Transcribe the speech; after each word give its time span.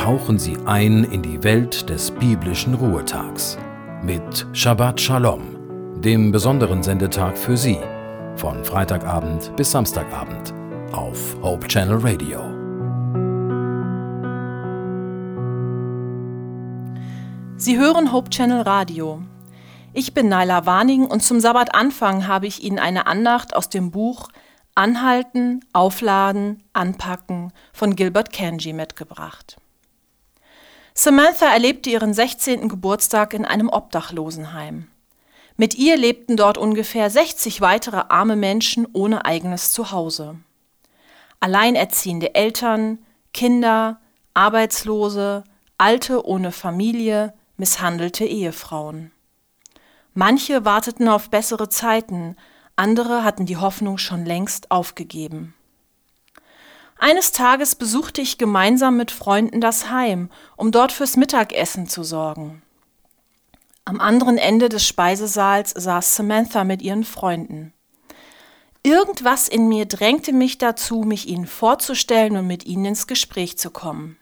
tauchen 0.00 0.38
Sie 0.38 0.56
ein 0.64 1.04
in 1.04 1.20
die 1.20 1.44
Welt 1.44 1.90
des 1.90 2.10
biblischen 2.10 2.72
Ruhetags 2.72 3.58
mit 4.02 4.46
Shabbat 4.54 4.98
Shalom, 4.98 6.00
dem 6.00 6.32
besonderen 6.32 6.82
Sendetag 6.82 7.36
für 7.36 7.54
Sie, 7.54 7.78
von 8.34 8.64
Freitagabend 8.64 9.54
bis 9.56 9.72
Samstagabend 9.72 10.54
auf 10.92 11.36
Hope 11.42 11.68
Channel 11.68 11.98
Radio. 11.98 12.40
Sie 17.58 17.78
hören 17.78 18.10
Hope 18.10 18.30
Channel 18.30 18.62
Radio. 18.62 19.20
Ich 19.92 20.14
bin 20.14 20.30
Naila 20.30 20.64
Warning 20.64 21.04
und 21.04 21.22
zum 21.22 21.40
Sabbatanfang 21.40 22.26
habe 22.26 22.46
ich 22.46 22.62
Ihnen 22.62 22.78
eine 22.78 23.06
Andacht 23.06 23.54
aus 23.54 23.68
dem 23.68 23.90
Buch 23.90 24.30
Anhalten, 24.74 25.60
Aufladen, 25.74 26.62
Anpacken 26.72 27.52
von 27.74 27.96
Gilbert 27.96 28.32
Kenji 28.32 28.72
mitgebracht. 28.72 29.58
Samantha 30.94 31.46
erlebte 31.46 31.90
ihren 31.90 32.12
16. 32.12 32.68
Geburtstag 32.68 33.34
in 33.34 33.44
einem 33.44 33.68
Obdachlosenheim. 33.68 34.88
Mit 35.56 35.74
ihr 35.74 35.96
lebten 35.96 36.36
dort 36.36 36.58
ungefähr 36.58 37.10
60 37.10 37.60
weitere 37.60 38.04
arme 38.08 38.36
Menschen 38.36 38.86
ohne 38.92 39.24
eigenes 39.24 39.72
Zuhause. 39.72 40.36
Alleinerziehende 41.38 42.34
Eltern, 42.34 42.98
Kinder, 43.32 44.00
Arbeitslose, 44.34 45.44
Alte 45.78 46.26
ohne 46.26 46.52
Familie, 46.52 47.34
misshandelte 47.56 48.24
Ehefrauen. 48.24 49.12
Manche 50.14 50.64
warteten 50.64 51.08
auf 51.08 51.30
bessere 51.30 51.68
Zeiten, 51.68 52.36
andere 52.76 53.22
hatten 53.24 53.46
die 53.46 53.56
Hoffnung 53.56 53.96
schon 53.96 54.24
längst 54.24 54.70
aufgegeben. 54.70 55.54
Eines 57.02 57.32
Tages 57.32 57.74
besuchte 57.74 58.20
ich 58.20 58.38
gemeinsam 58.38 58.96
mit 58.96 59.10
Freunden 59.10 59.60
das 59.60 59.90
Heim, 59.90 60.30
um 60.56 60.70
dort 60.70 60.92
fürs 60.92 61.16
Mittagessen 61.16 61.88
zu 61.88 62.04
sorgen. 62.04 62.62
Am 63.84 64.00
anderen 64.00 64.38
Ende 64.38 64.68
des 64.68 64.86
Speisesaals 64.86 65.70
saß 65.70 66.14
Samantha 66.14 66.62
mit 66.62 66.82
ihren 66.82 67.04
Freunden. 67.04 67.72
Irgendwas 68.82 69.48
in 69.48 69.68
mir 69.68 69.86
drängte 69.86 70.32
mich 70.32 70.58
dazu, 70.58 71.00
mich 71.00 71.26
ihnen 71.26 71.46
vorzustellen 71.46 72.36
und 72.36 72.46
mit 72.46 72.66
ihnen 72.66 72.84
ins 72.84 73.06
Gespräch 73.06 73.58
zu 73.58 73.70
kommen. 73.70 74.16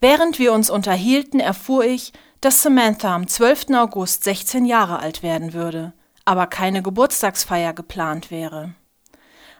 Während 0.00 0.38
wir 0.38 0.52
uns 0.52 0.68
unterhielten, 0.68 1.40
erfuhr 1.40 1.84
ich, 1.84 2.12
dass 2.40 2.60
Samantha 2.60 3.14
am 3.14 3.28
12. 3.28 3.70
August 3.74 4.24
16 4.24 4.66
Jahre 4.66 4.98
alt 4.98 5.22
werden 5.22 5.52
würde 5.54 5.92
aber 6.24 6.46
keine 6.46 6.82
Geburtstagsfeier 6.82 7.72
geplant 7.72 8.30
wäre. 8.30 8.74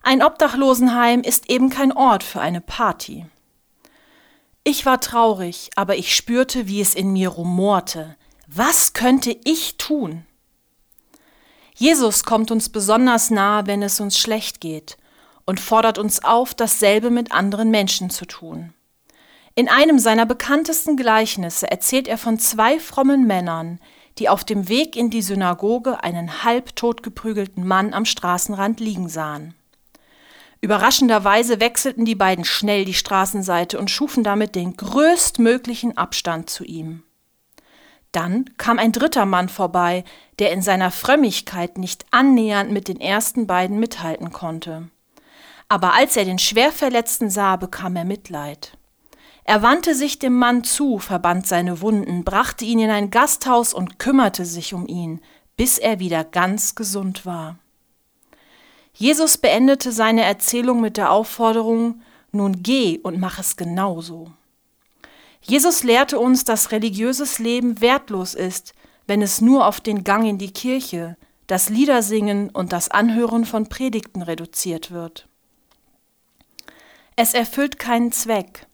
Ein 0.05 0.22
Obdachlosenheim 0.22 1.22
ist 1.22 1.48
eben 1.48 1.70
kein 1.70 1.92
Ort 1.92 2.25
für 2.25 2.41
eine 2.41 2.61
Party. 2.61 3.27
Ich 4.64 4.84
war 4.84 5.00
traurig, 5.00 5.70
aber 5.77 5.97
ich 5.97 6.14
spürte, 6.14 6.67
wie 6.67 6.81
es 6.81 6.94
in 6.94 7.12
mir 7.12 7.28
rumorte. 7.28 8.17
Was 8.48 8.94
könnte 8.94 9.36
ich 9.44 9.77
tun? 9.77 10.27
Jesus 11.75 12.25
kommt 12.25 12.50
uns 12.50 12.69
besonders 12.69 13.31
nahe, 13.31 13.67
wenn 13.67 13.83
es 13.83 14.00
uns 14.00 14.19
schlecht 14.19 14.61
geht 14.61 14.98
und 15.47 15.61
fordert 15.61 15.98
uns 15.98 16.22
auf, 16.25 16.53
dasselbe 16.55 17.11
mit 17.11 17.33
anderen 17.33 17.70
Menschen 17.70 18.11
zu 18.11 18.27
tun. 18.27 18.75
In 19.55 19.69
einem 19.69 19.98
seiner 19.98 20.27
bekanntesten 20.27 20.97
Gleichnisse 20.97 21.70
erzählt 21.70 22.09
er 22.09 22.19
von 22.19 22.39
zwei 22.39 22.81
frommen 22.81 23.27
Männern, 23.27 23.78
die 24.19 24.28
auf 24.28 24.44
dem 24.44 24.69
Weg 24.69 24.97
in 24.97 25.11
die 25.11 25.22
Synagoge 25.22 26.03
einen 26.03 26.42
halbtot 26.42 27.03
geprügelten 27.03 27.66
Mann 27.66 27.94
am 27.94 28.05
Straßenrand 28.05 28.81
liegen 28.81 29.09
sahen. 29.09 29.55
Überraschenderweise 30.63 31.59
wechselten 31.59 32.05
die 32.05 32.15
beiden 32.15 32.45
schnell 32.45 32.85
die 32.85 32.95
Straßenseite 32.95 33.81
und 33.81 33.91
schufen 33.91 34.23
damit 34.23 34.55
den 34.55 34.77
größtmöglichen 34.77 35.99
Abstand 35.99 36.49
zu 36.49 36.63
ihm. 36.63 37.03
Dann 38.12 38.45
kam 38.59 38.78
ein 38.78 38.93
dritter 38.93 39.27
Mann 39.27 39.49
vorbei, 39.49 40.05
der 40.39 40.53
in 40.53 40.62
seiner 40.62 40.93
Frömmigkeit 40.93 41.78
nicht 41.78 42.06
annähernd 42.12 42.71
mit 42.71 42.87
den 42.87 43.01
ersten 43.01 43.49
beiden 43.49 43.81
mithalten 43.81 44.31
konnte. 44.31 44.89
Aber 45.69 45.95
als 45.95 46.17
er 46.17 46.25
den 46.25 46.39
Schwerverletzten 46.39 47.28
sah, 47.28 47.56
bekam 47.56 47.97
er 47.97 48.05
Mitleid. 48.05 48.78
Er 49.45 49.62
wandte 49.62 49.97
sich 49.97 50.21
dem 50.21 50.39
Mann 50.39 50.62
zu, 50.62 51.01
verband 51.01 51.49
seine 51.49 51.81
Wunden, 51.81 52.22
brachte 52.22 52.65
ihn 52.65 52.78
in 52.78 52.91
ein 52.91 53.11
Gasthaus 53.11 53.75
und 53.75 53.99
kümmerte 53.99 54.45
sich 54.45 54.75
um 54.75 54.87
ihn, 54.87 55.21
bis 55.56 55.78
er 55.78 55.99
wieder 55.99 56.22
ganz 56.22 56.77
gesund 56.77 57.27
war. 57.27 57.59
Jesus 58.94 59.38
beendete 59.38 59.92
seine 59.92 60.22
Erzählung 60.22 60.80
mit 60.80 60.97
der 60.97 61.10
Aufforderung, 61.10 62.03
nun 62.30 62.62
geh 62.62 62.98
und 63.03 63.19
mach 63.19 63.38
es 63.38 63.56
genauso. 63.56 64.32
Jesus 65.41 65.82
lehrte 65.82 66.19
uns, 66.19 66.44
dass 66.44 66.70
religiöses 66.70 67.38
Leben 67.38 67.80
wertlos 67.80 68.34
ist, 68.34 68.75
wenn 69.06 69.22
es 69.22 69.41
nur 69.41 69.66
auf 69.66 69.80
den 69.80 70.04
Gang 70.04 70.26
in 70.26 70.38
die 70.38 70.53
Kirche, 70.53 71.16
das 71.47 71.69
Liedersingen 71.69 72.50
und 72.50 72.72
das 72.72 72.91
Anhören 72.91 73.44
von 73.44 73.69
Predigten 73.69 74.22
reduziert 74.22 74.91
wird. 74.91 75.26
Es 77.16 77.34
erfüllt 77.34 77.78
keinen 77.78 78.12
Zweck. 78.12 78.66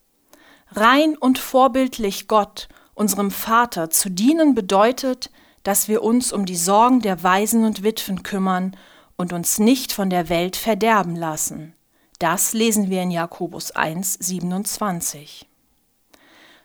Rein 0.72 1.16
und 1.16 1.38
vorbildlich 1.38 2.28
Gott, 2.28 2.68
unserem 2.94 3.30
Vater, 3.30 3.90
zu 3.90 4.10
dienen 4.10 4.54
bedeutet, 4.54 5.30
dass 5.62 5.88
wir 5.88 6.02
uns 6.02 6.32
um 6.32 6.44
die 6.44 6.56
Sorgen 6.56 7.00
der 7.00 7.22
Waisen 7.22 7.64
und 7.64 7.82
Witwen 7.82 8.22
kümmern 8.22 8.76
und 9.18 9.34
uns 9.34 9.58
nicht 9.58 9.92
von 9.92 10.08
der 10.08 10.30
Welt 10.30 10.56
verderben 10.56 11.16
lassen. 11.16 11.74
Das 12.18 12.52
lesen 12.54 12.88
wir 12.88 13.02
in 13.02 13.10
Jakobus 13.10 13.72
1, 13.72 14.14
27. 14.14 15.46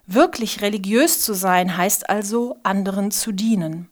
Wirklich 0.05 0.61
religiös 0.61 1.21
zu 1.21 1.33
sein 1.33 1.75
heißt 1.75 2.09
also, 2.09 2.57
anderen 2.63 3.11
zu 3.11 3.31
dienen. 3.31 3.89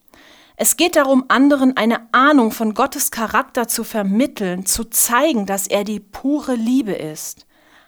Es 0.57 0.77
geht 0.77 0.95
darum, 0.95 1.25
anderen 1.27 1.75
eine 1.75 2.13
Ahnung 2.13 2.51
von 2.51 2.73
Gottes 2.75 3.09
Charakter 3.09 3.67
zu 3.67 3.83
vermitteln, 3.83 4.65
zu 4.65 4.83
zeigen, 4.83 5.45
dass 5.45 5.67
er 5.67 5.83
die 5.83 5.99
pure 5.99 6.53
Liebe 6.53 6.91
ist. 6.91 7.47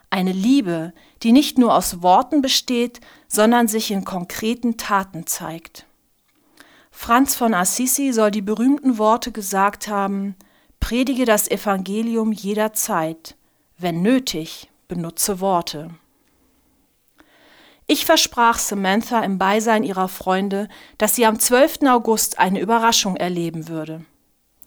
Eine 0.09 0.31
Liebe, 0.31 0.93
die 1.21 1.33
nicht 1.33 1.57
nur 1.57 1.75
aus 1.75 2.01
Worten 2.01 2.41
besteht, 2.41 2.99
sondern 3.27 3.67
sich 3.67 3.91
in 3.91 4.05
konkreten 4.05 4.77
Taten 4.77 5.27
zeigt. 5.27 5.85
Franz 6.89 7.35
von 7.35 7.53
Assisi 7.53 8.11
soll 8.11 8.31
die 8.31 8.41
berühmten 8.41 8.97
Worte 8.97 9.31
gesagt 9.31 9.87
haben, 9.87 10.35
predige 10.83 11.23
das 11.23 11.49
Evangelium 11.49 12.33
jederzeit, 12.33 13.37
wenn 13.77 14.01
nötig, 14.01 14.69
benutze 14.89 15.39
Worte. 15.39 15.91
Ich 17.87 18.05
versprach 18.05 18.59
Samantha 18.59 19.21
im 19.21 19.37
Beisein 19.37 19.83
ihrer 19.83 20.09
Freunde, 20.09 20.67
dass 20.97 21.15
sie 21.15 21.25
am 21.25 21.39
12. 21.39 21.83
August 21.87 22.37
eine 22.37 22.59
Überraschung 22.59 23.15
erleben 23.15 23.69
würde. 23.69 24.03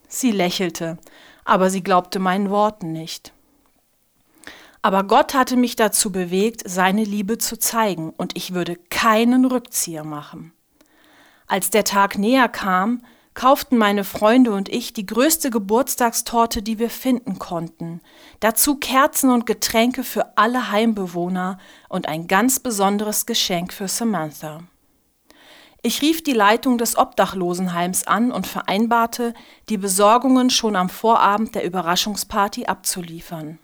Sie 0.09 0.31
lächelte, 0.31 0.97
aber 1.45 1.69
sie 1.69 1.83
glaubte 1.83 2.19
meinen 2.19 2.49
Worten 2.49 2.93
nicht. 2.93 3.35
Aber 4.81 5.05
Gott 5.05 5.35
hatte 5.35 5.59
mich 5.59 5.77
dazu 5.77 6.11
bewegt, 6.13 6.63
seine 6.65 7.05
Liebe 7.05 7.37
zu 7.37 7.59
zeigen, 7.59 8.09
und 8.17 8.35
ich 8.39 8.55
würde 8.55 8.77
keinen 8.89 9.45
Rückzieher 9.45 10.05
machen. 10.05 10.55
Als 11.47 11.69
der 11.69 11.85
Tag 11.85 12.17
näher 12.17 12.49
kam, 12.49 13.03
kauften 13.37 13.77
meine 13.77 14.03
Freunde 14.03 14.53
und 14.53 14.69
ich 14.69 14.93
die 14.95 15.07
größte 15.07 15.51
Geburtstagstorte, 15.51 16.63
die 16.63 16.81
wir 16.81 16.91
finden 16.91 17.39
konnten, 17.39 18.01
dazu 18.41 18.77
Kerzen 18.77 19.31
und 19.31 19.47
Getränke 19.47 20.03
für 20.03 20.37
alle 20.37 20.73
Heimbewohner 20.73 21.59
und 21.89 22.09
ein 22.09 22.27
ganz 22.27 22.59
besonderes 22.59 23.27
Geschenk 23.27 23.73
für 23.73 23.87
Samantha. 23.87 24.65
Ich 25.83 26.03
rief 26.03 26.25
die 26.25 26.33
Leitung 26.33 26.79
des 26.79 26.99
Obdachlosenheims 26.99 28.09
an 28.09 28.33
und 28.33 28.47
vereinbarte, 28.47 29.35
die 29.69 29.79
Besorgungen 29.79 30.51
schon 30.51 30.75
am 30.75 30.89
Vorabend 30.89 31.55
der 31.55 31.65
Überraschungsparty 31.65 32.67
abzuliefern. 32.67 33.61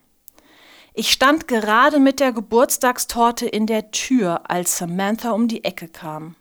Ich 0.94 1.10
stand 1.10 1.48
gerade 1.48 1.98
mit 1.98 2.20
der 2.20 2.32
Geburtstagstorte 2.32 3.46
in 3.46 3.66
der 3.66 3.90
Tür, 3.90 4.42
als 4.50 4.76
Samantha 4.76 5.30
um 5.30 5.48
die 5.48 5.64
Ecke 5.64 5.88
kam. 5.88 6.36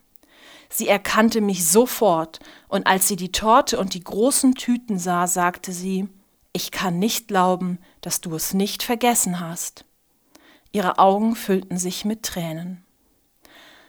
Sie 0.74 0.88
erkannte 0.88 1.42
mich 1.42 1.68
sofort, 1.68 2.40
und 2.66 2.86
als 2.86 3.06
sie 3.06 3.16
die 3.16 3.30
Torte 3.30 3.78
und 3.78 3.92
die 3.92 4.02
großen 4.02 4.54
Tüten 4.54 4.98
sah, 4.98 5.26
sagte 5.26 5.70
sie 5.70 6.08
Ich 6.54 6.70
kann 6.70 6.98
nicht 6.98 7.28
glauben, 7.28 7.78
dass 8.00 8.22
du 8.22 8.34
es 8.34 8.54
nicht 8.54 8.82
vergessen 8.82 9.38
hast. 9.38 9.84
Ihre 10.72 10.98
Augen 10.98 11.36
füllten 11.36 11.76
sich 11.76 12.06
mit 12.06 12.22
Tränen. 12.22 12.82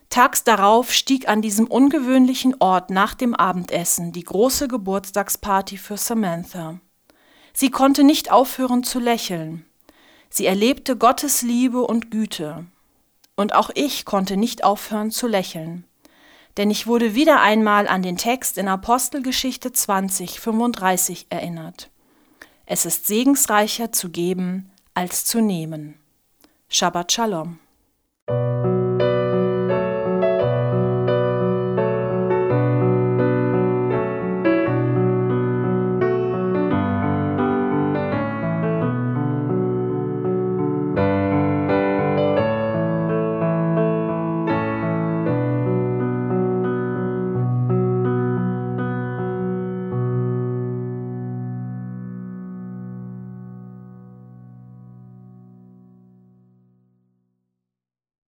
Tags 0.10 0.44
darauf 0.44 0.92
stieg 0.92 1.30
an 1.30 1.42
diesem 1.42 1.68
ungewöhnlichen 1.68 2.56
Ort 2.60 2.90
nach 2.90 3.14
dem 3.14 3.34
Abendessen 3.34 4.12
die 4.12 4.26
große 4.26 4.68
Geburtstagsparty 4.68 5.78
für 5.78 5.96
Samantha. 5.96 6.82
Sie 7.54 7.72
konnte 7.72 8.04
nicht 8.04 8.30
aufhören 8.30 8.84
zu 8.84 9.00
lächeln. 9.00 9.66
Sie 10.30 10.46
erlebte 10.46 10.98
Gottes 10.98 11.44
Liebe 11.44 11.82
und 11.82 12.12
Güte. 12.12 12.66
Und 13.38 13.56
auch 13.56 13.70
ich 13.74 14.04
konnte 14.04 14.36
nicht 14.36 14.66
aufhören 14.66 15.12
zu 15.12 15.28
lächeln. 15.28 15.86
Denn 16.58 16.70
ich 16.70 16.86
wurde 16.86 17.16
wieder 17.16 17.42
einmal 17.42 17.88
an 17.88 18.04
den 18.04 18.18
Text 18.18 18.58
in 18.58 18.68
Apostelgeschichte 18.68 19.72
20, 19.72 20.40
35 20.40 21.28
erinnert. 21.30 21.90
Es 22.66 22.86
ist 22.86 23.08
segensreicher 23.08 23.92
zu 23.92 24.10
geben 24.10 24.72
als 24.94 25.26
zu 25.26 25.42
nehmen. 25.42 25.96
Shabbat 26.70 27.12
Shalom. 27.12 27.60